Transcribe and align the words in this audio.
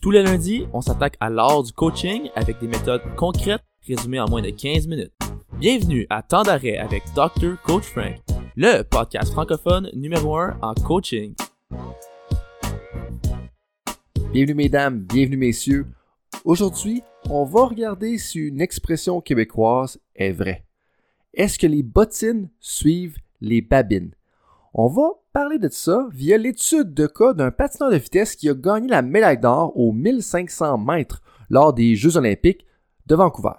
Tous 0.00 0.12
les 0.12 0.22
lundis, 0.22 0.64
on 0.72 0.80
s'attaque 0.80 1.16
à 1.18 1.28
l'art 1.28 1.64
du 1.64 1.72
coaching 1.72 2.30
avec 2.36 2.60
des 2.60 2.68
méthodes 2.68 3.02
concrètes 3.16 3.64
résumées 3.84 4.20
en 4.20 4.28
moins 4.28 4.42
de 4.42 4.50
15 4.50 4.86
minutes. 4.86 5.12
Bienvenue 5.58 6.06
à 6.08 6.22
Temps 6.22 6.44
d'arrêt 6.44 6.76
avec 6.76 7.02
Dr. 7.16 7.60
Coach 7.64 7.82
Frank, 7.82 8.14
le 8.54 8.82
podcast 8.82 9.32
francophone 9.32 9.90
numéro 9.94 10.36
1 10.36 10.58
en 10.62 10.74
coaching. 10.74 11.34
Bienvenue 14.32 14.54
mesdames, 14.54 15.00
bienvenue 15.00 15.36
messieurs. 15.36 15.86
Aujourd'hui, 16.44 17.02
on 17.28 17.44
va 17.44 17.64
regarder 17.64 18.18
si 18.18 18.38
une 18.38 18.60
expression 18.60 19.20
québécoise 19.20 19.98
est 20.14 20.30
vraie. 20.30 20.64
Est-ce 21.34 21.58
que 21.58 21.66
les 21.66 21.82
bottines 21.82 22.50
suivent 22.60 23.16
les 23.40 23.62
babines? 23.62 24.12
On 24.74 24.88
va 24.88 25.10
parler 25.32 25.58
de 25.58 25.68
ça 25.68 26.06
via 26.12 26.36
l'étude 26.36 26.92
de 26.92 27.06
cas 27.06 27.32
d'un 27.32 27.50
patineur 27.50 27.90
de 27.90 27.96
vitesse 27.96 28.36
qui 28.36 28.48
a 28.48 28.54
gagné 28.54 28.88
la 28.88 29.02
médaille 29.02 29.40
d'or 29.40 29.72
aux 29.76 29.92
1500 29.92 30.78
mètres 30.78 31.22
lors 31.48 31.72
des 31.72 31.96
Jeux 31.96 32.16
olympiques 32.16 32.66
de 33.06 33.14
Vancouver. 33.14 33.54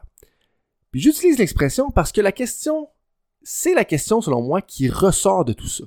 Puis 0.92 1.02
j'utilise 1.02 1.38
l'expression 1.38 1.92
parce 1.92 2.12
que 2.12 2.22
la 2.22 2.32
question, 2.32 2.90
c'est 3.42 3.74
la 3.74 3.86
question 3.86 4.22
selon 4.22 4.42
moi 4.42 4.62
qui 4.62 4.90
ressort 4.90 5.46
de 5.46 5.54
tout 5.54 5.68
ça. 5.68 5.86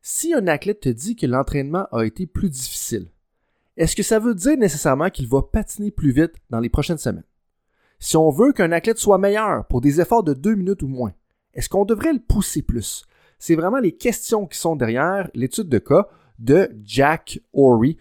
Si 0.00 0.34
un 0.34 0.46
athlète 0.46 0.80
te 0.80 0.88
dit 0.88 1.16
que 1.16 1.26
l'entraînement 1.26 1.86
a 1.92 2.04
été 2.04 2.26
plus 2.26 2.50
difficile, 2.50 3.10
est-ce 3.76 3.96
que 3.96 4.02
ça 4.02 4.18
veut 4.18 4.34
dire 4.34 4.56
nécessairement 4.56 5.10
qu'il 5.10 5.28
va 5.28 5.42
patiner 5.42 5.90
plus 5.90 6.12
vite 6.12 6.34
dans 6.50 6.60
les 6.60 6.68
prochaines 6.68 6.98
semaines? 6.98 7.24
Si 7.98 8.16
on 8.16 8.30
veut 8.30 8.52
qu'un 8.52 8.72
athlète 8.72 8.98
soit 8.98 9.18
meilleur 9.18 9.66
pour 9.68 9.80
des 9.80 10.00
efforts 10.00 10.24
de 10.24 10.34
deux 10.34 10.56
minutes 10.56 10.82
ou 10.82 10.88
moins, 10.88 11.14
est-ce 11.54 11.68
qu'on 11.68 11.84
devrait 11.84 12.12
le 12.12 12.18
pousser 12.18 12.62
plus? 12.62 13.04
C'est 13.42 13.56
vraiment 13.56 13.80
les 13.80 13.90
questions 13.90 14.46
qui 14.46 14.56
sont 14.56 14.76
derrière 14.76 15.28
l'étude 15.34 15.68
de 15.68 15.78
cas 15.78 16.06
de 16.38 16.70
Jack 16.84 17.40
Ory, 17.52 17.98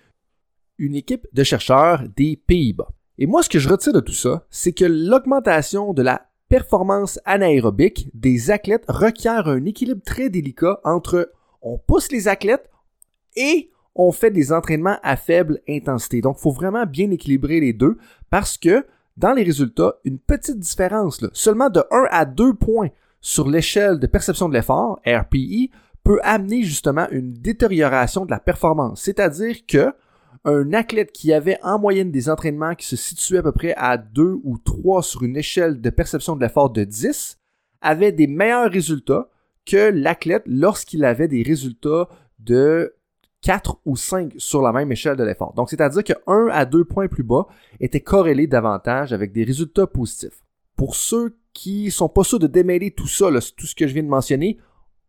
une 0.77 0.93
équipe 0.93 1.27
de 1.33 1.43
chercheurs 1.43 2.03
des 2.15 2.39
Pays-Bas. 2.45 2.89
Et 3.17 3.25
moi, 3.25 3.41
ce 3.41 3.49
que 3.49 3.57
je 3.57 3.67
retire 3.67 3.91
de 3.91 4.01
tout 4.01 4.13
ça, 4.13 4.45
c'est 4.51 4.71
que 4.71 4.85
l'augmentation 4.85 5.93
de 5.93 6.03
la 6.03 6.27
performance 6.47 7.19
anaérobique 7.25 8.11
des 8.13 8.51
athlètes 8.51 8.85
requiert 8.87 9.47
un 9.47 9.65
équilibre 9.65 10.03
très 10.05 10.29
délicat 10.29 10.79
entre 10.83 11.31
on 11.63 11.79
pousse 11.79 12.11
les 12.11 12.27
athlètes 12.27 12.69
et 13.35 13.71
on 13.95 14.11
fait 14.11 14.29
des 14.29 14.53
entraînements 14.53 14.99
à 15.01 15.15
faible 15.15 15.59
intensité. 15.67 16.21
Donc, 16.21 16.35
il 16.37 16.41
faut 16.41 16.51
vraiment 16.51 16.85
bien 16.85 17.09
équilibrer 17.09 17.59
les 17.59 17.73
deux 17.73 17.97
parce 18.29 18.59
que 18.59 18.85
dans 19.17 19.33
les 19.33 19.43
résultats, 19.43 19.95
une 20.03 20.19
petite 20.19 20.59
différence, 20.59 21.25
seulement 21.33 21.71
de 21.71 21.81
1 21.89 22.09
à 22.11 22.25
2 22.25 22.53
points 22.53 22.89
sur 23.21 23.47
l'échelle 23.47 23.99
de 23.99 24.07
perception 24.07 24.49
de 24.49 24.53
l'effort, 24.53 24.99
RPE, 25.05 25.71
peut 26.03 26.19
amener 26.23 26.63
justement 26.63 27.07
une 27.11 27.33
détérioration 27.33 28.25
de 28.25 28.31
la 28.31 28.39
performance. 28.39 29.03
C'est-à-dire 29.03 29.65
que 29.67 29.93
un 30.43 30.73
athlète 30.73 31.11
qui 31.11 31.33
avait 31.33 31.59
en 31.61 31.77
moyenne 31.77 32.11
des 32.11 32.29
entraînements 32.29 32.73
qui 32.73 32.87
se 32.87 32.95
situaient 32.95 33.37
à 33.37 33.43
peu 33.43 33.51
près 33.51 33.75
à 33.77 33.97
2 33.97 34.39
ou 34.43 34.57
3 34.57 35.03
sur 35.03 35.23
une 35.23 35.37
échelle 35.37 35.79
de 35.79 35.89
perception 35.91 36.35
de 36.35 36.41
l'effort 36.41 36.71
de 36.71 36.83
10 36.83 37.37
avait 37.81 38.11
des 38.11 38.25
meilleurs 38.27 38.71
résultats 38.71 39.29
que 39.65 39.91
l'athlète 39.91 40.43
lorsqu'il 40.47 41.05
avait 41.05 41.27
des 41.27 41.43
résultats 41.43 42.09
de 42.39 42.95
4 43.43 43.81
ou 43.85 43.95
5 43.95 44.33
sur 44.37 44.61
la 44.61 44.71
même 44.71 44.91
échelle 44.91 45.15
de 45.15 45.23
l'effort. 45.23 45.53
Donc, 45.53 45.69
c'est-à-dire 45.69 46.03
que 46.03 46.13
1 46.25 46.49
à 46.51 46.65
2 46.65 46.85
points 46.85 47.07
plus 47.07 47.23
bas 47.23 47.47
était 47.79 48.01
corrélé 48.01 48.47
davantage 48.47 49.13
avec 49.13 49.31
des 49.31 49.43
résultats 49.43 49.87
positifs. 49.87 50.43
Pour 50.75 50.95
ceux 50.95 51.35
qui 51.53 51.91
sont 51.91 52.09
pas 52.09 52.23
sûrs 52.23 52.39
de 52.39 52.47
démêler 52.47 52.91
tout 52.91 53.07
ça, 53.07 53.27
tout 53.57 53.65
ce 53.65 53.75
que 53.75 53.87
je 53.87 53.93
viens 53.93 54.03
de 54.03 54.07
mentionner, 54.07 54.57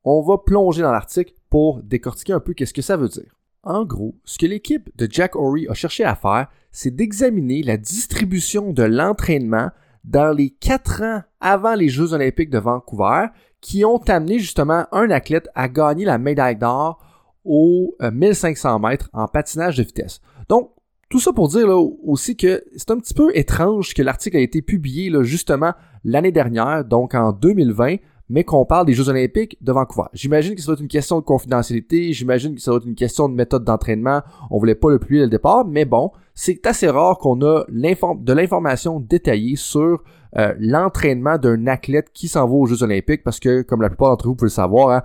on 0.05 0.21
va 0.23 0.39
plonger 0.39 0.83
dans 0.83 0.93
l'article 0.93 1.35
pour 1.49 1.83
décortiquer 1.83 2.33
un 2.33 2.41
peu 2.41 2.55
qu'est-ce 2.55 2.75
que 2.75 2.83
ça 2.83 2.97
veut 2.97 3.09
dire. 3.09 3.35
En 3.63 3.85
gros, 3.85 4.17
ce 4.25 4.39
que 4.39 4.47
l'équipe 4.47 4.91
de 4.97 5.07
Jack 5.09 5.37
Ory 5.37 5.69
a 5.69 5.75
cherché 5.75 6.03
à 6.05 6.17
faire, 6.17 6.49
c'est 6.73 6.91
d'examiner 6.91 7.63
la 7.63 7.77
distribution 7.77 8.73
de 8.73 8.83
l'entraînement 8.83 9.71
dans 10.05 10.33
les 10.33 10.51
quatre 10.51 11.03
ans 11.03 11.23
avant 11.41 11.75
les 11.75 11.89
Jeux 11.89 12.13
olympiques 12.13 12.51
de 12.51 12.59
Vancouver 12.59 13.27
qui 13.61 13.85
ont 13.85 14.03
amené 14.09 14.41
justement 14.41 14.87
un 14.91 15.11
athlète 15.11 15.49
à 15.55 15.69
gagner 15.69 16.05
la 16.05 16.19
médaille 16.19 16.57
d'or 16.57 16.99
aux 17.45 17.97
1500 18.01 18.75
euh, 18.75 18.79
mètres 18.89 19.09
en 19.13 19.29
patinage 19.29 19.77
de 19.77 19.85
vitesse. 19.85 20.21
Donc, 20.49 20.73
tout 21.09 21.21
ça 21.21 21.33
pour 21.33 21.49
dire 21.49 21.67
là, 21.67 21.77
aussi 21.77 22.37
que 22.37 22.65
c'est 22.77 22.91
un 22.91 22.99
petit 22.99 23.15
peu 23.15 23.31
étrange 23.37 23.95
que 23.95 24.03
l'article 24.03 24.39
a 24.39 24.41
été 24.41 24.63
publié 24.63 25.11
là, 25.11 25.23
justement 25.23 25.73
l'année 26.05 26.33
dernière, 26.33 26.85
donc 26.85 27.15
en 27.15 27.33
2020, 27.33 27.97
mais 28.29 28.45
qu'on 28.45 28.65
parle 28.65 28.87
des 28.87 28.95
Jeux 28.95 29.09
olympiques 29.09 29.59
de 29.61 29.73
Vancouver. 29.73 30.09
J'imagine 30.15 30.55
que 30.55 30.61
ça 30.61 30.67
doit 30.67 30.75
être 30.75 30.81
une 30.81 30.89
question 30.89 31.19
de 31.19 31.25
confidentialité, 31.25 32.13
j'imagine 32.13 32.55
que 32.55 32.61
ça 32.61 32.71
doit 32.71 32.79
être 32.79 32.87
une 32.87 32.95
question 32.95 33.29
de 33.29 33.35
méthode 33.35 33.65
d'entraînement. 33.65 34.23
On 34.51 34.59
voulait 34.59 34.75
pas 34.75 34.91
le 34.91 34.99
publier 34.99 35.21
dès 35.21 35.27
le 35.27 35.31
départ, 35.31 35.67
mais 35.67 35.85
bon, 35.85 36.13
c'est 36.35 36.67
assez 36.67 36.89
rare 36.89 37.19
qu'on 37.19 37.41
a 37.43 37.65
de 37.69 38.33
l'information 38.33 39.01
détaillée 39.01 39.57
sur 39.57 40.03
euh, 40.39 40.55
l'entraînement 40.59 41.37
d'un 41.37 41.67
athlète 41.67 42.11
qui 42.15 42.29
s'en 42.29 42.47
va 42.47 42.55
aux 42.55 42.67
Jeux 42.67 42.83
olympiques, 42.83 43.23
parce 43.23 43.39
que, 43.39 43.61
comme 43.63 43.83
la 43.83 43.89
plupart 43.89 44.09
d'entre 44.09 44.27
vous 44.27 44.35
peuvent 44.35 44.47
le 44.47 44.51
savoir, 44.51 44.91
hein, 44.91 45.03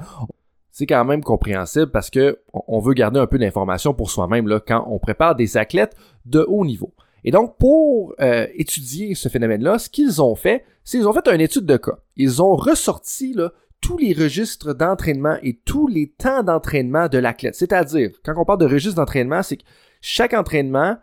c'est 0.78 0.85
quand 0.85 1.03
même 1.06 1.24
compréhensible 1.24 1.90
parce 1.90 2.12
que 2.12 2.38
on 2.53 2.79
veut 2.79 2.94
garder 2.94 3.19
un 3.19 3.25
peu 3.25 3.40
d'information 3.40 3.96
pour 3.96 4.12
soi-même 4.12 4.47
quand 4.68 4.85
on 4.88 5.00
prépare 5.00 5.35
des 5.35 5.58
athlètes 5.58 5.96
de 6.25 6.46
haut 6.47 6.64
niveau. 6.64 6.94
Et 7.23 7.31
donc, 7.31 7.57
pour 7.57 8.13
euh, 8.19 8.47
étudier 8.53 9.16
ce 9.16 9.29
phénomène-là, 9.29 9.79
ce 9.79 9.89
qu'ils 9.89 10.22
ont 10.22 10.35
fait, 10.35 10.63
c'est 10.83 10.97
qu'ils 10.97 11.07
ont 11.07 11.13
fait 11.13 11.33
une 11.33 11.41
étude 11.41 11.66
de 11.66 11.78
cas. 11.78 12.00
Ils 12.16 12.41
ont 12.41 12.55
ressorti 12.55 13.35
tous 13.81 13.97
les 13.97 14.13
registres 14.13 14.73
d'entraînement 14.73 15.38
et 15.44 15.59
tous 15.66 15.88
les 15.88 16.09
temps 16.09 16.44
d'entraînement 16.44 17.07
de 17.07 17.17
l'athlète. 17.17 17.55
C'est-à-dire, 17.55 18.11
quand 18.23 18.33
on 18.38 18.45
parle 18.45 18.59
de 18.59 18.66
registre 18.66 18.95
d'entraînement, 18.95 19.44
c'est 19.44 19.57
que 19.57 19.63
chaque 20.01 20.33
entraînement 20.33 20.97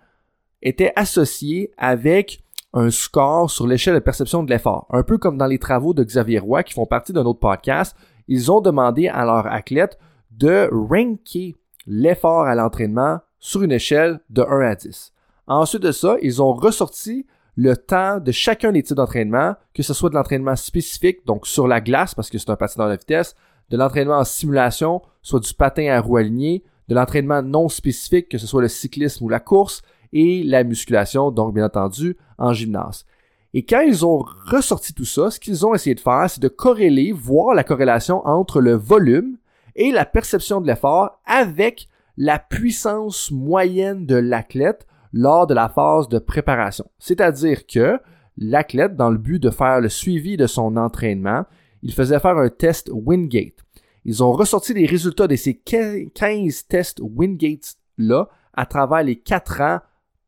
était 0.62 0.92
associé 0.96 1.72
avec 1.76 2.42
un 2.72 2.90
score 2.90 3.50
sur 3.50 3.66
l'échelle 3.66 3.94
de 3.94 4.00
perception 4.00 4.42
de 4.42 4.50
l'effort. 4.50 4.86
Un 4.90 5.02
peu 5.02 5.18
comme 5.18 5.36
dans 5.36 5.46
les 5.46 5.58
travaux 5.58 5.94
de 5.94 6.02
Xavier 6.02 6.38
Roy 6.38 6.62
qui 6.62 6.74
font 6.74 6.86
partie 6.86 7.12
d'un 7.12 7.24
autre 7.24 7.38
podcast 7.38 7.94
ils 8.28 8.50
ont 8.50 8.60
demandé 8.60 9.08
à 9.08 9.24
leurs 9.24 9.46
athlètes 9.46 9.98
de 10.30 10.68
ranker 10.72 11.56
l'effort 11.86 12.44
à 12.44 12.54
l'entraînement 12.54 13.20
sur 13.38 13.62
une 13.62 13.72
échelle 13.72 14.20
de 14.30 14.42
1 14.42 14.60
à 14.60 14.74
10. 14.74 15.12
Ensuite 15.46 15.82
de 15.82 15.92
ça, 15.92 16.16
ils 16.22 16.42
ont 16.42 16.52
ressorti 16.52 17.26
le 17.56 17.76
temps 17.76 18.18
de 18.18 18.32
chacun 18.32 18.72
des 18.72 18.82
types 18.82 18.96
d'entraînement, 18.96 19.54
que 19.74 19.82
ce 19.82 19.94
soit 19.94 20.10
de 20.10 20.14
l'entraînement 20.14 20.56
spécifique, 20.56 21.24
donc 21.26 21.46
sur 21.46 21.68
la 21.68 21.80
glace, 21.80 22.14
parce 22.14 22.30
que 22.30 22.38
c'est 22.38 22.50
un 22.50 22.56
patineur 22.56 22.88
de 22.88 22.96
vitesse, 22.96 23.36
de 23.70 23.76
l'entraînement 23.76 24.18
en 24.18 24.24
simulation, 24.24 25.02
soit 25.22 25.40
du 25.40 25.54
patin 25.54 25.88
à 25.88 26.00
roue 26.00 26.16
alignée, 26.16 26.64
de 26.88 26.94
l'entraînement 26.94 27.42
non 27.42 27.68
spécifique, 27.68 28.28
que 28.28 28.38
ce 28.38 28.46
soit 28.46 28.62
le 28.62 28.68
cyclisme 28.68 29.24
ou 29.24 29.28
la 29.28 29.40
course, 29.40 29.82
et 30.12 30.42
la 30.44 30.64
musculation, 30.64 31.30
donc 31.30 31.54
bien 31.54 31.66
entendu 31.66 32.16
en 32.38 32.52
gymnase. 32.52 33.04
Et 33.52 33.64
quand 33.64 33.80
ils 33.80 34.04
ont 34.04 34.24
ressorti 34.46 34.94
tout 34.94 35.04
ça, 35.04 35.30
ce 35.30 35.38
qu'ils 35.38 35.64
ont 35.64 35.74
essayé 35.74 35.94
de 35.94 36.00
faire, 36.00 36.26
c'est 36.28 36.42
de 36.42 36.48
corréler, 36.48 37.12
voir 37.12 37.54
la 37.54 37.64
corrélation 37.64 38.26
entre 38.26 38.60
le 38.60 38.74
volume 38.74 39.36
et 39.76 39.92
la 39.92 40.04
perception 40.04 40.60
de 40.60 40.66
l'effort 40.66 41.20
avec 41.24 41.88
la 42.16 42.38
puissance 42.38 43.30
moyenne 43.30 44.06
de 44.06 44.16
l'athlète 44.16 44.86
lors 45.14 45.46
de 45.46 45.54
la 45.54 45.68
phase 45.68 46.08
de 46.08 46.18
préparation. 46.18 46.90
C'est-à-dire 46.98 47.66
que 47.66 48.00
l'athlète, 48.36 48.96
dans 48.96 49.10
le 49.10 49.16
but 49.16 49.38
de 49.38 49.50
faire 49.50 49.80
le 49.80 49.88
suivi 49.88 50.36
de 50.36 50.48
son 50.48 50.76
entraînement, 50.76 51.44
il 51.82 51.94
faisait 51.94 52.18
faire 52.18 52.36
un 52.36 52.48
test 52.48 52.90
Wingate. 52.92 53.64
Ils 54.04 54.24
ont 54.24 54.32
ressorti 54.32 54.74
les 54.74 54.86
résultats 54.86 55.28
de 55.28 55.36
ces 55.36 55.54
15 55.54 56.66
tests 56.66 57.00
Wingate-là 57.00 58.28
à 58.52 58.66
travers 58.66 59.04
les 59.04 59.16
4 59.16 59.60
ans 59.60 59.78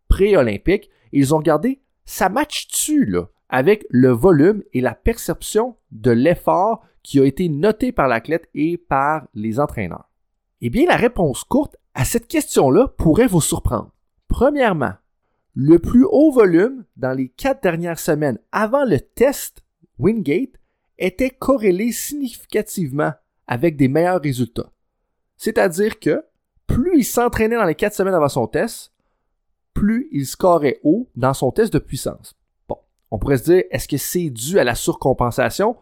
pré-olympiques. 0.09 0.89
Ils 1.13 1.35
ont 1.35 1.39
regardé 1.39 1.83
ça 2.05 2.29
match-tu 2.29 3.07
là, 3.07 3.29
avec 3.49 3.85
le 3.91 4.11
volume 4.11 4.63
et 4.73 4.81
la 4.81 4.95
perception 4.95 5.77
de 5.91 6.13
l'effort 6.13 6.85
qui 7.03 7.19
a 7.19 7.25
été 7.25 7.49
noté 7.49 7.91
par 7.91 8.07
l'athlète 8.07 8.49
et 8.55 8.79
par 8.79 9.27
les 9.35 9.59
entraîneurs? 9.59 10.09
Eh 10.61 10.71
bien, 10.71 10.87
la 10.87 10.97
réponse 10.97 11.43
courte 11.43 11.77
à 11.95 12.05
cette 12.05 12.29
question-là 12.29 12.87
pourrait 12.97 13.27
vous 13.27 13.41
surprendre. 13.41 13.91
Premièrement, 14.37 14.93
le 15.55 15.79
plus 15.79 16.05
haut 16.05 16.31
volume 16.31 16.85
dans 16.99 17.13
les 17.13 17.31
quatre 17.31 17.63
dernières 17.63 17.99
semaines 17.99 18.39
avant 18.53 18.85
le 18.85 19.01
test 19.01 19.65
Wingate 19.99 20.61
était 20.99 21.31
corrélé 21.31 21.91
significativement 21.91 23.15
avec 23.47 23.79
des 23.79 23.89
meilleurs 23.89 24.21
résultats. 24.21 24.71
C'est-à-dire 25.39 25.99
que 25.99 26.23
plus 26.67 26.99
il 26.99 27.05
s'entraînait 27.05 27.57
dans 27.57 27.65
les 27.65 27.75
quatre 27.75 27.95
semaines 27.95 28.13
avant 28.13 28.29
son 28.29 28.47
test, 28.47 28.93
plus 29.73 30.07
il 30.13 30.27
scorait 30.27 30.81
haut 30.83 31.09
dans 31.17 31.33
son 31.33 31.51
test 31.51 31.73
de 31.73 31.79
puissance. 31.79 32.37
Bon, 32.69 32.77
on 33.11 33.19
pourrait 33.19 33.39
se 33.39 33.45
dire, 33.45 33.65
est-ce 33.71 33.89
que 33.89 33.97
c'est 33.97 34.29
dû 34.29 34.59
à 34.59 34.65
la 34.65 34.75
surcompensation? 34.75 35.79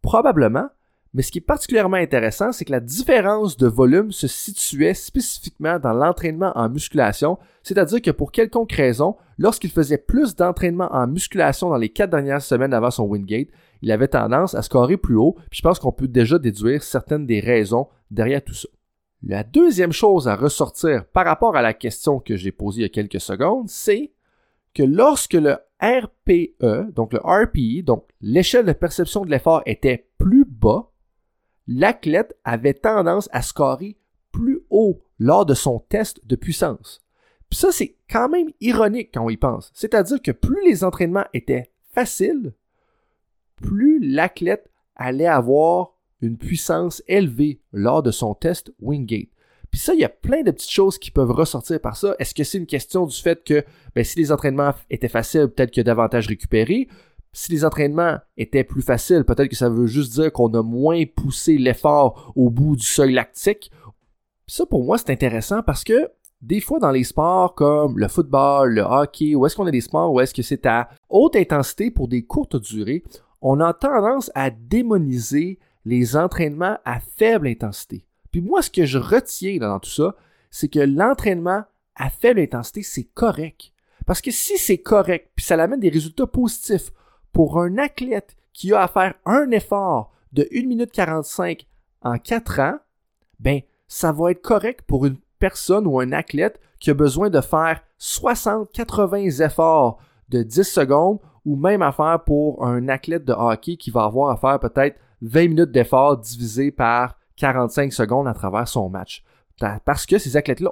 Probablement, 0.00 0.68
mais 1.12 1.22
ce 1.22 1.32
qui 1.32 1.38
est 1.38 1.42
particulièrement 1.42 1.96
intéressant, 1.96 2.52
c'est 2.52 2.64
que 2.64 2.72
la 2.72 2.80
différence 2.80 3.56
de 3.56 3.66
volume 3.66 4.12
se 4.12 4.28
situait 4.28 4.94
spécifiquement 4.94 5.80
dans 5.80 5.92
l'entraînement 5.92 6.52
en 6.54 6.68
musculation, 6.68 7.38
c'est-à-dire 7.62 8.00
que 8.00 8.12
pour 8.12 8.30
quelconque 8.30 8.72
raison, 8.72 9.16
lorsqu'il 9.36 9.70
faisait 9.70 9.98
plus 9.98 10.36
d'entraînement 10.36 10.88
en 10.92 11.08
musculation 11.08 11.70
dans 11.70 11.76
les 11.76 11.88
quatre 11.88 12.10
dernières 12.10 12.42
semaines 12.42 12.72
avant 12.72 12.92
son 12.92 13.04
Wingate, 13.04 13.48
il 13.82 13.90
avait 13.90 14.08
tendance 14.08 14.54
à 14.54 14.62
scorer 14.62 14.96
plus 14.96 15.16
haut, 15.16 15.36
puis 15.50 15.58
je 15.58 15.62
pense 15.62 15.80
qu'on 15.80 15.92
peut 15.92 16.08
déjà 16.08 16.38
déduire 16.38 16.82
certaines 16.82 17.26
des 17.26 17.40
raisons 17.40 17.88
derrière 18.10 18.44
tout 18.44 18.54
ça. 18.54 18.68
La 19.22 19.42
deuxième 19.42 19.92
chose 19.92 20.28
à 20.28 20.36
ressortir 20.36 21.04
par 21.06 21.26
rapport 21.26 21.56
à 21.56 21.62
la 21.62 21.74
question 21.74 22.20
que 22.20 22.36
j'ai 22.36 22.52
posée 22.52 22.80
il 22.80 22.82
y 22.82 22.86
a 22.86 22.88
quelques 22.88 23.20
secondes, 23.20 23.68
c'est 23.68 24.12
que 24.74 24.82
lorsque 24.82 25.34
le 25.34 25.56
RPE, 25.82 26.92
donc 26.94 27.12
le 27.12 27.20
RPE, 27.20 27.84
donc 27.84 28.04
l'échelle 28.20 28.66
de 28.66 28.72
perception 28.72 29.24
de 29.24 29.30
l'effort 29.30 29.62
était 29.66 30.08
plus 30.18 30.44
bas, 30.44 30.89
l'athlète 31.66 32.36
avait 32.44 32.74
tendance 32.74 33.28
à 33.32 33.42
scorer 33.42 33.96
plus 34.32 34.60
haut 34.70 35.02
lors 35.18 35.46
de 35.46 35.54
son 35.54 35.80
test 35.80 36.26
de 36.26 36.36
puissance. 36.36 37.02
Puis 37.48 37.58
ça, 37.58 37.72
c'est 37.72 37.96
quand 38.08 38.28
même 38.28 38.50
ironique 38.60 39.10
quand 39.12 39.24
on 39.24 39.30
y 39.30 39.36
pense. 39.36 39.70
C'est-à-dire 39.74 40.22
que 40.22 40.30
plus 40.30 40.64
les 40.64 40.84
entraînements 40.84 41.26
étaient 41.34 41.70
faciles, 41.92 42.54
plus 43.56 43.98
l'athlète 44.00 44.70
allait 44.96 45.26
avoir 45.26 45.94
une 46.20 46.36
puissance 46.36 47.02
élevée 47.08 47.60
lors 47.72 48.02
de 48.02 48.10
son 48.10 48.34
test 48.34 48.72
Wingate. 48.80 49.28
Puis 49.70 49.80
ça, 49.80 49.94
il 49.94 50.00
y 50.00 50.04
a 50.04 50.08
plein 50.08 50.42
de 50.42 50.50
petites 50.50 50.70
choses 50.70 50.98
qui 50.98 51.10
peuvent 51.10 51.30
ressortir 51.30 51.80
par 51.80 51.96
ça. 51.96 52.14
Est-ce 52.18 52.34
que 52.34 52.44
c'est 52.44 52.58
une 52.58 52.66
question 52.66 53.06
du 53.06 53.16
fait 53.16 53.42
que 53.44 53.64
ben, 53.94 54.04
si 54.04 54.18
les 54.18 54.32
entraînements 54.32 54.74
étaient 54.90 55.08
faciles, 55.08 55.48
peut-être 55.48 55.70
qu'il 55.70 55.80
y 55.80 55.82
a 55.82 55.84
davantage 55.84 56.26
récupéré? 56.26 56.88
Si 57.32 57.52
les 57.52 57.64
entraînements 57.64 58.18
étaient 58.36 58.64
plus 58.64 58.82
faciles, 58.82 59.24
peut-être 59.24 59.48
que 59.48 59.56
ça 59.56 59.68
veut 59.68 59.86
juste 59.86 60.12
dire 60.12 60.32
qu'on 60.32 60.52
a 60.54 60.62
moins 60.62 61.04
poussé 61.06 61.58
l'effort 61.58 62.32
au 62.34 62.50
bout 62.50 62.76
du 62.76 62.84
seuil 62.84 63.12
lactique. 63.12 63.70
Ça, 64.46 64.66
pour 64.66 64.84
moi, 64.84 64.98
c'est 64.98 65.10
intéressant 65.10 65.62
parce 65.62 65.84
que 65.84 66.10
des 66.42 66.60
fois 66.60 66.78
dans 66.80 66.90
les 66.90 67.04
sports 67.04 67.54
comme 67.54 67.98
le 67.98 68.08
football, 68.08 68.74
le 68.74 68.82
hockey, 68.82 69.34
où 69.34 69.46
est-ce 69.46 69.54
qu'on 69.54 69.66
a 69.66 69.70
des 69.70 69.80
sports 69.80 70.12
où 70.12 70.20
est-ce 70.20 70.34
que 70.34 70.42
c'est 70.42 70.66
à 70.66 70.88
haute 71.08 71.36
intensité 71.36 71.90
pour 71.90 72.08
des 72.08 72.24
courtes 72.24 72.56
durées, 72.56 73.04
on 73.42 73.60
a 73.60 73.72
tendance 73.72 74.30
à 74.34 74.50
démoniser 74.50 75.58
les 75.84 76.16
entraînements 76.16 76.78
à 76.84 77.00
faible 77.00 77.46
intensité. 77.46 78.06
Puis 78.30 78.40
moi, 78.40 78.62
ce 78.62 78.70
que 78.70 78.84
je 78.84 78.98
retiens 78.98 79.58
dans 79.58 79.78
tout 79.78 79.90
ça, 79.90 80.14
c'est 80.50 80.68
que 80.68 80.80
l'entraînement 80.80 81.64
à 81.94 82.10
faible 82.10 82.40
intensité, 82.40 82.82
c'est 82.82 83.04
correct. 83.04 83.72
Parce 84.06 84.20
que 84.20 84.30
si 84.30 84.58
c'est 84.58 84.78
correct, 84.78 85.30
puis 85.36 85.44
ça 85.44 85.54
amène 85.54 85.80
des 85.80 85.88
résultats 85.88 86.26
positifs 86.26 86.90
pour 87.32 87.60
un 87.60 87.78
athlète 87.78 88.36
qui 88.52 88.72
a 88.72 88.82
à 88.82 88.88
faire 88.88 89.14
un 89.24 89.50
effort 89.50 90.12
de 90.32 90.48
1 90.54 90.66
minute 90.66 90.92
45 90.92 91.66
en 92.02 92.18
4 92.18 92.60
ans, 92.60 92.78
ben, 93.38 93.60
ça 93.88 94.12
va 94.12 94.30
être 94.30 94.42
correct 94.42 94.82
pour 94.86 95.06
une 95.06 95.18
personne 95.38 95.86
ou 95.86 95.98
un 96.00 96.12
athlète 96.12 96.60
qui 96.78 96.90
a 96.90 96.94
besoin 96.94 97.30
de 97.30 97.40
faire 97.40 97.82
60-80 97.98 99.44
efforts 99.44 99.98
de 100.28 100.42
10 100.42 100.62
secondes 100.62 101.18
ou 101.44 101.56
même 101.56 101.82
à 101.82 101.92
faire 101.92 102.22
pour 102.24 102.64
un 102.64 102.88
athlète 102.88 103.24
de 103.24 103.32
hockey 103.32 103.76
qui 103.76 103.90
va 103.90 104.04
avoir 104.04 104.30
à 104.30 104.36
faire 104.36 104.60
peut-être 104.60 104.98
20 105.22 105.48
minutes 105.48 105.70
d'effort 105.70 106.18
divisé 106.18 106.70
par 106.70 107.16
45 107.36 107.92
secondes 107.92 108.28
à 108.28 108.34
travers 108.34 108.68
son 108.68 108.88
match. 108.88 109.24
Parce 109.84 110.06
que 110.06 110.18
ces 110.18 110.36
athlètes-là 110.36 110.70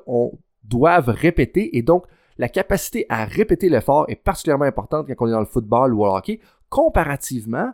doivent 0.64 1.08
répéter 1.08 1.76
et 1.76 1.82
donc 1.82 2.04
la 2.38 2.48
capacité 2.48 3.04
à 3.08 3.24
répéter 3.24 3.68
l'effort 3.68 4.06
est 4.08 4.16
particulièrement 4.16 4.64
importante 4.64 5.06
quand 5.08 5.24
on 5.24 5.28
est 5.28 5.32
dans 5.32 5.40
le 5.40 5.46
football 5.46 5.92
ou 5.92 6.04
au 6.04 6.14
hockey, 6.14 6.40
comparativement 6.68 7.72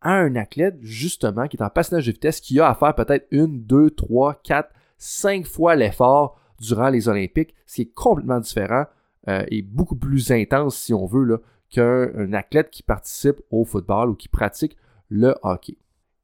à 0.00 0.12
un 0.14 0.34
athlète 0.36 0.78
justement 0.80 1.46
qui 1.46 1.58
est 1.58 1.62
en 1.62 1.68
patinage 1.68 2.06
de 2.06 2.12
vitesse 2.12 2.40
qui 2.40 2.58
a 2.58 2.68
à 2.68 2.74
faire 2.74 2.94
peut-être 2.94 3.26
une, 3.30 3.62
deux, 3.62 3.90
trois, 3.90 4.34
quatre, 4.42 4.70
cinq 4.96 5.46
fois 5.46 5.76
l'effort 5.76 6.40
durant 6.58 6.88
les 6.88 7.08
Olympiques, 7.08 7.54
ce 7.66 7.76
qui 7.76 7.82
est 7.82 7.94
complètement 7.94 8.40
différent 8.40 8.84
euh, 9.28 9.44
et 9.48 9.62
beaucoup 9.62 9.96
plus 9.96 10.30
intense 10.30 10.76
si 10.76 10.94
on 10.94 11.06
veut 11.06 11.42
qu'un 11.68 12.32
athlète 12.32 12.70
qui 12.70 12.82
participe 12.82 13.40
au 13.50 13.64
football 13.64 14.10
ou 14.10 14.14
qui 14.14 14.28
pratique 14.28 14.76
le 15.08 15.34
hockey. 15.42 15.76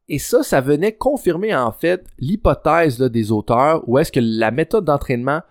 Et 0.08 0.18
ça, 0.18 0.42
ça 0.42 0.60
venait 0.60 0.92
confirmer 0.92 1.54
en 1.54 1.72
fait 1.72 2.06
l'hypothèse 2.18 3.00
des 3.00 3.32
auteurs 3.32 3.86
où 3.88 3.98
est-ce 3.98 4.12
que 4.12 4.20
la 4.22 4.50
méthode 4.50 4.84
d'entraînement 4.84 5.42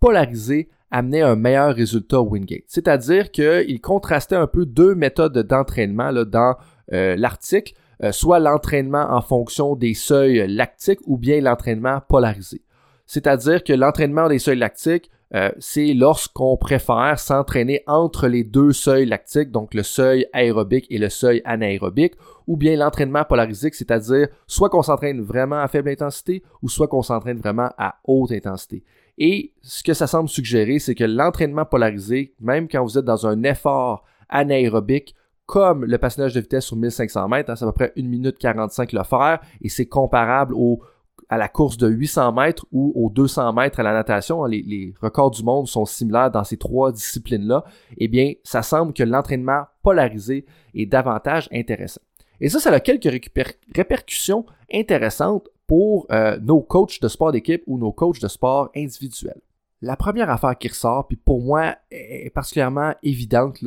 polarisée 0.00 0.70
amenait 0.90 1.22
un 1.22 1.36
meilleur 1.36 1.74
résultat 1.74 2.20
au 2.20 2.28
Wingate. 2.28 2.64
C'est-à-dire 2.66 3.30
qu'il 3.30 3.80
contrastait 3.80 4.36
un 4.36 4.46
peu 4.46 4.66
deux 4.66 4.94
méthodes 4.94 5.38
d'entraînement 5.38 6.12
dans 6.12 6.54
euh, 6.92 7.16
l'article, 7.16 7.74
euh, 8.02 8.12
soit 8.12 8.38
l'entraînement 8.38 9.06
en 9.10 9.20
fonction 9.20 9.74
des 9.74 9.94
seuils 9.94 10.46
lactiques 10.48 11.00
ou 11.06 11.16
bien 11.16 11.40
l'entraînement 11.40 12.00
polarisé. 12.08 12.62
C'est-à-dire 13.06 13.64
que 13.64 13.72
l'entraînement 13.72 14.28
des 14.28 14.38
seuils 14.38 14.58
lactiques, 14.58 15.10
euh, 15.34 15.50
c'est 15.58 15.92
lorsqu'on 15.92 16.56
préfère 16.56 17.18
s'entraîner 17.18 17.82
entre 17.86 18.28
les 18.28 18.44
deux 18.44 18.72
seuils 18.72 19.06
lactiques, 19.06 19.50
donc 19.50 19.74
le 19.74 19.82
seuil 19.82 20.26
aérobique 20.32 20.86
et 20.88 20.98
le 20.98 21.08
seuil 21.08 21.42
anaérobique, 21.44 22.14
ou 22.46 22.56
bien 22.56 22.76
l'entraînement 22.76 23.24
polarisé, 23.24 23.70
c'est-à-dire 23.72 24.28
soit 24.46 24.70
qu'on 24.70 24.82
s'entraîne 24.82 25.20
vraiment 25.20 25.58
à 25.58 25.68
faible 25.68 25.88
intensité 25.88 26.42
ou 26.62 26.68
soit 26.68 26.86
qu'on 26.86 27.02
s'entraîne 27.02 27.38
vraiment 27.38 27.70
à 27.76 27.96
haute 28.04 28.30
intensité. 28.30 28.84
Et 29.18 29.52
ce 29.62 29.82
que 29.82 29.94
ça 29.94 30.06
semble 30.06 30.28
suggérer, 30.28 30.78
c'est 30.78 30.94
que 30.94 31.04
l'entraînement 31.04 31.64
polarisé, 31.64 32.34
même 32.40 32.68
quand 32.68 32.84
vous 32.84 32.98
êtes 32.98 33.04
dans 33.04 33.26
un 33.26 33.42
effort 33.42 34.04
anaérobique, 34.28 35.14
comme 35.46 35.84
le 35.84 35.98
passage 35.98 36.34
de 36.34 36.40
vitesse 36.40 36.66
sur 36.66 36.76
1500 36.76 37.28
mètres, 37.28 37.50
hein, 37.50 37.56
c'est 37.56 37.64
à 37.64 37.68
peu 37.68 37.72
près 37.72 37.92
1 37.96 38.02
minute 38.02 38.36
45 38.38 38.92
le 38.92 39.02
faire, 39.04 39.40
et 39.62 39.68
c'est 39.68 39.86
comparable 39.86 40.54
au 40.54 40.80
à 41.28 41.36
la 41.36 41.48
course 41.48 41.76
de 41.76 41.88
800 41.88 42.32
mètres 42.32 42.66
ou 42.72 42.92
aux 42.94 43.10
200 43.10 43.52
mètres 43.52 43.80
à 43.80 43.82
la 43.82 43.92
natation, 43.92 44.44
hein, 44.44 44.48
les, 44.48 44.94
records 45.00 45.32
du 45.32 45.42
monde 45.42 45.66
sont 45.66 45.84
similaires 45.84 46.30
dans 46.30 46.44
ces 46.44 46.56
trois 46.56 46.92
disciplines-là, 46.92 47.64
eh 47.98 48.08
bien, 48.08 48.34
ça 48.44 48.62
semble 48.62 48.92
que 48.92 49.02
l'entraînement 49.02 49.64
polarisé 49.82 50.46
est 50.74 50.86
davantage 50.86 51.48
intéressant. 51.52 52.00
Et 52.40 52.48
ça, 52.48 52.60
ça 52.60 52.70
a 52.70 52.80
quelques 52.80 53.08
répercussions 53.74 54.44
intéressantes 54.72 55.48
pour 55.66 56.06
euh, 56.12 56.38
nos 56.40 56.60
coachs 56.60 57.00
de 57.00 57.08
sport 57.08 57.32
d'équipe 57.32 57.62
ou 57.66 57.78
nos 57.78 57.92
coachs 57.92 58.20
de 58.20 58.28
sport 58.28 58.70
individuels. 58.76 59.40
La 59.82 59.96
première 59.96 60.30
affaire 60.30 60.56
qui 60.56 60.68
ressort, 60.68 61.08
puis 61.08 61.16
pour 61.16 61.40
moi 61.40 61.76
est 61.90 62.32
particulièrement 62.32 62.94
évidente, 63.02 63.58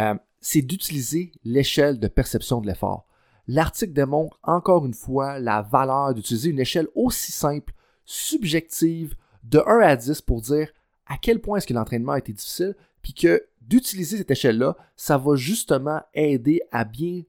euh, 0.00 0.14
c'est 0.40 0.62
d'utiliser 0.62 1.32
l'échelle 1.44 1.98
de 1.98 2.08
perception 2.08 2.60
de 2.60 2.66
l'effort. 2.66 3.06
L'article 3.46 3.92
démontre 3.92 4.38
encore 4.42 4.86
une 4.86 4.94
fois 4.94 5.38
la 5.38 5.62
valeur 5.62 6.14
d'utiliser 6.14 6.50
une 6.50 6.60
échelle 6.60 6.88
aussi 6.94 7.32
simple, 7.32 7.74
subjective, 8.04 9.14
de 9.42 9.62
1 9.66 9.80
à 9.80 9.96
10 9.96 10.22
pour 10.22 10.40
dire 10.40 10.68
à 11.06 11.18
quel 11.18 11.40
point 11.40 11.58
est-ce 11.58 11.66
que 11.66 11.74
l'entraînement 11.74 12.12
a 12.12 12.18
été 12.18 12.32
difficile, 12.32 12.74
puis 13.02 13.12
que 13.12 13.46
d'utiliser 13.60 14.18
cette 14.18 14.30
échelle-là, 14.30 14.76
ça 14.96 15.18
va 15.18 15.36
justement 15.36 16.00
aider 16.14 16.62
à 16.72 16.84
bien 16.84 17.22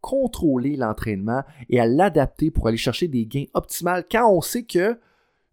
contrôler 0.00 0.76
l'entraînement 0.76 1.44
et 1.68 1.80
à 1.80 1.86
l'adapter 1.86 2.50
pour 2.50 2.66
aller 2.66 2.76
chercher 2.76 3.08
des 3.08 3.26
gains 3.26 3.46
optimales 3.54 4.04
quand 4.10 4.28
on 4.28 4.40
sait 4.40 4.64
que 4.64 4.98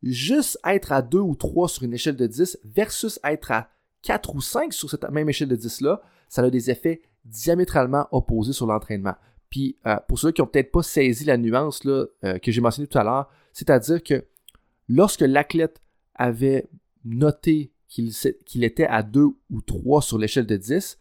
juste 0.01 0.57
être 0.65 0.91
à 0.91 1.01
2 1.01 1.19
ou 1.19 1.35
3 1.35 1.69
sur 1.69 1.83
une 1.83 1.93
échelle 1.93 2.15
de 2.15 2.25
10 2.25 2.59
versus 2.63 3.19
être 3.23 3.51
à 3.51 3.69
4 4.01 4.35
ou 4.35 4.41
5 4.41 4.73
sur 4.73 4.89
cette 4.89 5.09
même 5.11 5.29
échelle 5.29 5.49
de 5.49 5.55
10-là, 5.55 6.01
ça 6.29 6.41
a 6.41 6.49
des 6.49 6.71
effets 6.71 7.01
diamétralement 7.25 8.07
opposés 8.11 8.53
sur 8.53 8.65
l'entraînement. 8.65 9.15
Puis 9.49 9.77
euh, 9.85 9.97
pour 10.07 10.19
ceux 10.19 10.31
qui 10.31 10.41
n'ont 10.41 10.47
peut-être 10.47 10.71
pas 10.71 10.83
saisi 10.83 11.25
la 11.25 11.37
nuance 11.37 11.83
là, 11.83 12.05
euh, 12.23 12.37
que 12.37 12.51
j'ai 12.51 12.61
mentionnée 12.61 12.87
tout 12.87 12.97
à 12.97 13.03
l'heure, 13.03 13.29
c'est-à-dire 13.53 14.03
que 14.03 14.25
lorsque 14.87 15.21
l'athlète 15.21 15.81
avait 16.15 16.69
noté 17.05 17.71
qu'il 17.87 18.63
était 18.63 18.85
à 18.85 19.01
2 19.01 19.25
ou 19.49 19.61
3 19.61 20.01
sur 20.01 20.17
l'échelle 20.19 20.45
de 20.45 20.57
10, 20.57 20.97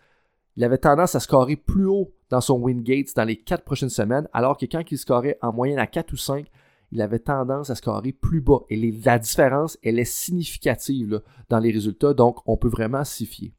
il 0.57 0.65
avait 0.65 0.79
tendance 0.79 1.15
à 1.15 1.21
scorer 1.21 1.57
plus 1.57 1.87
haut 1.87 2.15
dans 2.31 2.41
son 2.41 2.59
win 2.59 2.83
gates 2.83 3.15
dans 3.15 3.25
les 3.25 3.37
4 3.37 3.65
prochaines 3.65 3.91
semaines, 3.91 4.29
alors 4.33 4.57
que 4.57 4.67
quand 4.67 4.83
il 4.91 4.99
scorait 4.99 5.39
en 5.43 5.53
moyenne 5.53 5.79
à 5.79 5.87
4 5.87 6.13
ou 6.13 6.17
5, 6.17 6.47
il 6.91 7.03
avait 7.03 7.19
tendance 7.19 7.71
à 7.71 7.75
scorer 7.75 8.13
plus 8.13 8.41
bas. 8.41 8.61
Et 8.71 8.93
la 9.05 9.19
différence, 9.19 9.79
elle 9.83 9.99
est 9.99 10.05
significative 10.05 11.23
dans 11.49 11.59
les 11.59 11.71
résultats, 11.71 12.15
donc 12.15 12.39
on 12.47 12.57
peut 12.57 12.69
vraiment 12.69 13.05
s'y 13.05 13.27
fier. 13.27 13.53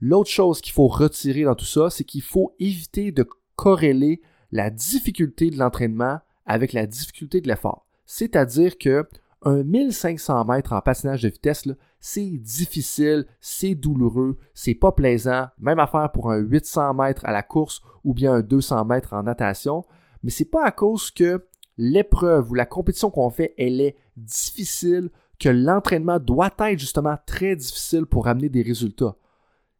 L'autre 0.00 0.30
chose 0.30 0.60
qu'il 0.60 0.72
faut 0.72 0.88
retirer 0.88 1.44
dans 1.44 1.54
tout 1.54 1.64
ça, 1.64 1.88
c'est 1.88 2.04
qu'il 2.04 2.22
faut 2.22 2.54
éviter 2.58 3.12
de 3.12 3.26
corréler 3.56 4.20
la 4.52 4.70
difficulté 4.70 5.50
de 5.50 5.58
l'entraînement 5.58 6.20
avec 6.46 6.72
la 6.72 6.86
difficulté 6.86 7.40
de 7.40 7.48
l'effort. 7.48 7.86
C'est-à-dire 8.06 8.78
que 8.78 9.06
un 9.42 9.62
1500 9.62 10.44
mètres 10.46 10.72
en 10.72 10.80
patinage 10.80 11.22
de 11.22 11.28
vitesse, 11.28 11.68
c'est 12.00 12.30
difficile, 12.38 13.26
c'est 13.40 13.74
douloureux, 13.74 14.38
c'est 14.54 14.74
pas 14.74 14.92
plaisant. 14.92 15.48
Même 15.58 15.78
affaire 15.78 16.10
pour 16.12 16.30
un 16.30 16.38
800 16.38 16.94
mètres 16.94 17.24
à 17.24 17.32
la 17.32 17.42
course 17.42 17.82
ou 18.04 18.14
bien 18.14 18.34
un 18.34 18.40
200 18.42 18.84
mètres 18.86 19.12
en 19.12 19.22
natation. 19.22 19.84
Mais 20.22 20.30
c'est 20.30 20.50
pas 20.50 20.64
à 20.64 20.70
cause 20.70 21.10
que 21.10 21.46
l'épreuve 21.76 22.50
ou 22.50 22.54
la 22.54 22.66
compétition 22.66 23.10
qu'on 23.10 23.30
fait, 23.30 23.54
elle 23.58 23.80
est 23.80 23.96
difficile, 24.16 25.10
que 25.38 25.48
l'entraînement 25.48 26.18
doit 26.18 26.54
être 26.60 26.78
justement 26.78 27.16
très 27.26 27.56
difficile 27.56 28.06
pour 28.06 28.28
amener 28.28 28.48
des 28.48 28.62
résultats. 28.62 29.16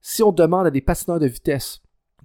Si 0.00 0.22
on 0.22 0.32
demande 0.32 0.66
à 0.66 0.70
des 0.70 0.80
patineurs 0.80 1.20
de 1.20 1.26
vitesse 1.26 1.80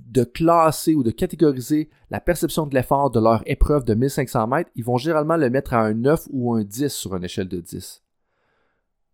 de 0.08 0.24
classer 0.24 0.96
ou 0.96 1.04
de 1.04 1.12
catégoriser 1.12 1.90
la 2.10 2.20
perception 2.20 2.66
de 2.66 2.74
l'effort 2.74 3.12
de 3.12 3.20
leur 3.20 3.44
épreuve 3.46 3.86
de 3.86 3.94
1500 3.94 4.48
mètres, 4.48 4.72
ils 4.76 4.84
vont 4.84 4.98
généralement 4.98 5.38
le 5.38 5.50
mettre 5.50 5.74
à 5.74 5.82
un 5.82 5.94
9 5.94 6.28
ou 6.32 6.54
un 6.54 6.64
10 6.64 6.90
sur 6.90 7.16
une 7.16 7.24
échelle 7.24 7.48
de 7.48 7.60
10. 7.60 8.04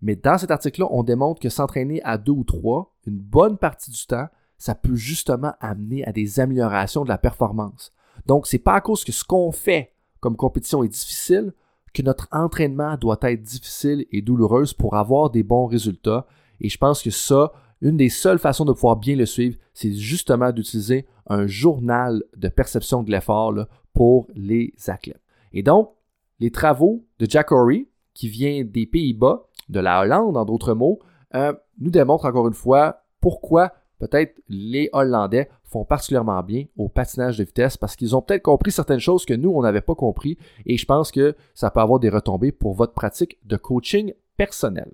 Mais 0.02 0.16
dans 0.16 0.38
cet 0.38 0.52
article-là, 0.52 0.88
on 0.92 1.04
démontre 1.04 1.42
que 1.42 1.50
s'entraîner 1.50 2.02
à 2.04 2.18
2 2.18 2.32
ou 2.32 2.44
3, 2.44 2.94
une 3.08 3.18
bonne 3.18 3.58
partie 3.58 3.92
du 3.92 4.06
temps, 4.06 4.28
ça 4.58 4.76
peut 4.76 4.96
justement 4.96 5.54
amener 5.60 6.06
à 6.06 6.12
des 6.12 6.40
améliorations 6.40 7.04
de 7.04 7.10
la 7.10 7.18
performance. 7.18 7.92
Donc, 8.26 8.48
c'est 8.48 8.60
pas 8.60 8.76
à 8.76 8.82
cause 8.82 9.04
que 9.04 9.12
ce 9.12 9.24
qu'on 9.24 9.52
fait 9.52 9.94
comme 10.20 10.38
compétition 10.38 10.84
est 10.84 10.90
difficile 10.90 11.54
que 11.94 12.02
notre 12.02 12.28
entraînement 12.32 12.98
doit 12.98 13.18
être 13.22 13.42
difficile 13.42 14.06
et 14.12 14.22
douloureux 14.22 14.66
pour 14.78 14.96
avoir 14.96 15.30
des 15.30 15.44
bons 15.44 15.66
résultats. 15.66 16.28
Et 16.60 16.70
je 16.70 16.78
pense 16.78 17.02
que 17.02 17.10
ça, 17.10 17.54
une 17.82 17.98
des 17.98 18.10
seules 18.10 18.40
façons 18.40 18.66
de 18.66 18.74
pouvoir 18.74 18.96
bien 18.96 19.16
le 19.16 19.26
suivre, 19.26 19.58
c'est 19.74 19.94
justement 19.94 20.52
d'utiliser 20.52 21.06
un 21.28 21.48
journal 21.48 22.24
de 22.38 22.48
perception 22.48 23.04
de 23.04 23.12
l'effort 23.12 23.54
pour 23.94 24.28
les 24.36 24.74
athlètes. 24.88 25.22
Et 25.54 25.64
donc, 25.64 25.92
les 26.40 26.52
travaux 26.52 27.06
de 27.20 27.26
Jack 27.30 27.52
Horry, 27.52 27.88
qui 28.14 28.30
vient 28.30 28.64
des 28.64 28.86
Pays-Bas, 28.86 29.48
de 29.70 29.80
la 29.80 30.02
Hollande 30.02 30.38
en 30.38 30.46
d'autres 30.46 30.74
mots, 30.74 31.00
euh, 31.34 31.54
nous 31.80 31.92
démontrent 31.92 32.26
encore 32.26 32.48
une 32.48 32.54
fois 32.54 33.02
pourquoi 33.20 33.74
peut-être 34.00 34.40
les 34.50 34.90
Hollandais 34.94 35.50
font 35.64 35.86
particulièrement 35.86 36.42
bien 36.44 36.66
au 36.78 36.90
patinage 36.90 37.38
de 37.38 37.44
vitesse 37.44 37.78
parce 37.78 37.96
qu'ils 37.96 38.16
ont 38.16 38.22
peut-être 38.22 38.44
compris 38.44 38.72
certaines 38.72 39.00
choses 39.00 39.26
que 39.26 39.34
nous, 39.34 39.50
on 39.50 39.64
n'avait 39.64 39.82
pas 39.82 39.96
compris 39.96 40.38
et 40.66 40.78
je 40.78 40.86
pense 40.86 41.12
que 41.12 41.36
ça 41.54 41.72
peut 41.72 41.80
avoir 41.80 42.00
des 42.00 42.10
retombées 42.10 42.52
pour 42.52 42.74
votre 42.74 42.94
pratique 42.94 43.38
de 43.46 43.58
coaching 43.58 44.14
personnel. 44.38 44.92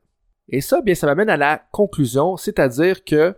Et 0.51 0.61
ça, 0.61 0.81
bien, 0.81 0.95
ça 0.95 1.07
m'amène 1.07 1.29
à 1.29 1.37
la 1.37 1.61
conclusion, 1.71 2.37
c'est-à-dire 2.37 3.03
que 3.03 3.35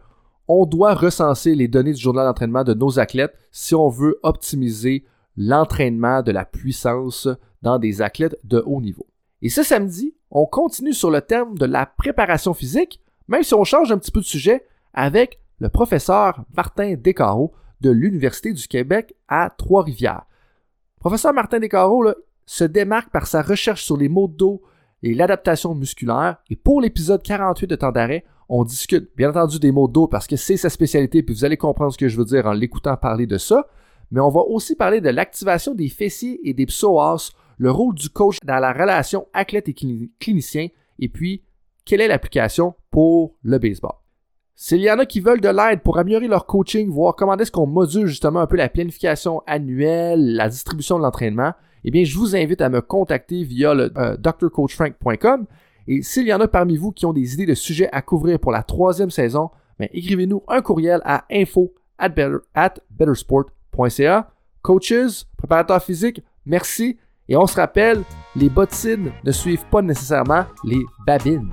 on 0.48 0.66
doit 0.66 0.94
recenser 0.94 1.56
les 1.56 1.70
données 1.70 1.94
du 1.94 2.02
journal 2.02 2.26
d'entraînement 2.26 2.64
de 2.64 2.74
nos 2.74 3.00
athlètes 3.00 3.38
si 3.52 3.76
on 3.76 3.88
veut 3.88 4.20
optimiser 4.24 5.06
l'entraînement 5.38 6.22
de 6.22 6.32
la 6.32 6.44
puissance 6.44 7.30
dans 7.62 7.80
des 7.80 8.02
athlètes 8.02 8.38
de 8.44 8.62
haut 8.66 8.82
niveau. 8.82 9.08
Et 9.42 9.50
ce 9.50 9.64
samedi, 9.64 10.16
on 10.32 10.46
continue 10.46 10.94
sur 10.94 11.12
le 11.12 11.22
thème 11.22 11.58
de 11.58 11.66
la 11.66 11.86
préparation 11.86 12.54
physique, 12.54 13.00
même 13.28 13.44
si 13.44 13.54
on 13.54 13.64
change 13.64 13.92
un 13.92 13.98
petit 13.98 14.12
peu 14.12 14.20
de 14.20 14.26
sujet 14.26 14.66
avec 14.94 15.40
le 15.60 15.70
professeur 15.70 16.44
Martin 16.56 16.96
Descarreaux 16.96 17.54
de 17.80 17.92
l'Université 17.92 18.52
du 18.52 18.68
Québec 18.68 19.16
à 19.28 19.50
Trois-Rivières. 19.50 20.26
Professeur 21.00 21.34
Martin 21.34 21.60
Descarreaux 21.60 22.06
se 22.46 22.64
démarque 22.64 23.12
par 23.12 23.28
sa 23.28 23.42
recherche 23.42 23.84
sur 23.84 23.98
les 23.98 24.10
maux 24.10 24.28
de 24.28 24.36
dos 24.36 24.62
et 25.04 25.14
l'adaptation 25.14 25.76
musculaire. 25.76 26.38
Et 26.50 26.56
pour 26.56 26.82
l'épisode 26.82 27.22
48 27.22 27.68
de 27.68 27.76
Temps 27.76 27.92
d'arrêt, 27.92 28.26
on 28.50 28.64
discute 28.64 29.10
bien 29.16 29.30
entendu 29.30 29.60
des 29.60 29.72
maux 29.72 29.88
de 29.88 29.94
dos 29.94 30.08
parce 30.08 30.28
que 30.28 30.36
c'est 30.36 30.58
sa 30.58 30.70
spécialité, 30.70 31.22
puis 31.22 31.36
vous 31.36 31.46
allez 31.46 31.58
comprendre 31.58 31.94
ce 31.94 31.98
que 31.98 32.08
je 32.08 32.18
veux 32.18 32.26
dire 32.26 32.46
en 32.46 32.54
l'écoutant 32.54 32.98
parler 32.98 33.28
de 33.28 33.38
ça. 33.38 33.68
Mais 34.12 34.20
on 34.20 34.30
va 34.30 34.42
aussi 34.42 34.76
parler 34.76 35.02
de 35.02 35.10
l'activation 35.10 35.74
des 35.76 35.90
fessiers 35.90 36.40
et 36.48 36.54
des 36.54 36.66
psoas, 36.66 37.32
le 37.58 37.72
rôle 37.72 37.96
du 37.96 38.10
coach 38.10 38.38
dans 38.44 38.60
la 38.60 38.74
relation 38.74 39.28
athlète 39.34 39.70
et 39.70 39.74
clinicien, 40.20 40.68
et 41.00 41.10
puis 41.10 41.44
quelle 41.86 42.02
est 42.02 42.08
l'application 42.08 42.76
pour 42.92 43.36
le 43.42 43.58
baseball? 43.58 44.03
S'il 44.56 44.82
y 44.82 44.92
en 44.92 45.00
a 45.00 45.06
qui 45.06 45.20
veulent 45.20 45.42
de 45.42 45.50
l'aide 45.50 45.82
pour 45.82 45.98
améliorer 45.98 46.28
leur 46.28 46.46
coaching, 46.46 46.90
voir 46.90 47.16
comment 47.16 47.36
est-ce 47.38 47.52
qu'on 47.52 47.66
module 47.66 48.06
justement 48.06 48.42
un 48.42 48.48
peu 48.48 48.56
la 48.56 48.70
planification 48.70 49.42
annuelle, 49.48 50.36
la 50.36 50.48
distribution 50.48 50.98
de 50.98 51.04
l'entraînement, 51.04 51.54
eh 51.84 51.92
bien, 51.92 52.04
je 52.04 52.18
vous 52.18 52.36
invite 52.36 52.62
à 52.62 52.70
me 52.70 52.82
contacter 52.82 53.44
via 53.44 53.74
le 53.74 53.92
euh, 53.98 54.16
drcoachfrank.com. 54.18 55.46
Et 55.88 56.02
s'il 56.02 56.28
y 56.28 56.34
en 56.34 56.40
a 56.40 56.48
parmi 56.48 56.78
vous 56.78 56.92
qui 56.92 57.06
ont 57.06 57.14
des 57.14 57.34
idées 57.34 57.46
de 57.46 57.56
sujets 57.56 57.90
à 57.92 58.02
couvrir 58.02 58.40
pour 58.40 58.52
la 58.52 58.64
troisième 58.64 59.10
saison, 59.10 59.50
ben, 59.80 59.90
écrivez-nous 59.92 60.44
un 60.48 60.62
courriel 60.62 61.02
à 61.04 61.26
info 61.32 61.74
at, 61.98 62.10
bettersport.ca. 62.92 64.30
Coaches, 64.62 65.26
préparateurs 65.38 65.84
physiques, 65.84 66.24
merci. 66.46 66.98
Et 67.28 67.36
on 67.36 67.48
se 67.48 67.56
rappelle, 67.56 68.04
les 68.36 68.50
bottines 68.50 69.12
ne 69.24 69.32
suivent 69.32 69.66
pas 69.70 69.82
nécessairement 69.82 70.46
les 70.64 70.82
babines. 71.06 71.52